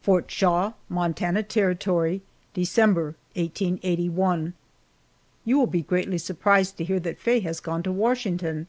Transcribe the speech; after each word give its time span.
FORT 0.00 0.30
SHAW, 0.30 0.72
MONTANA 0.88 1.42
TERRITORY, 1.42 2.22
December, 2.54 3.14
1881. 3.34 4.54
YOU 5.44 5.58
will 5.58 5.66
be 5.66 5.82
greatly 5.82 6.16
surprised 6.16 6.78
to 6.78 6.84
hear 6.84 6.98
that 6.98 7.20
Faye 7.20 7.40
has 7.40 7.60
gone 7.60 7.82
to 7.82 7.92
Washington! 7.92 8.68